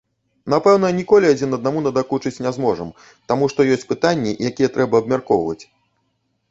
[0.53, 2.89] Напэўна, ніколі адзін аднаму надакучыць не зможам,
[3.33, 5.61] таму што ёсць пытанні, якія трэба абмяркоўваць.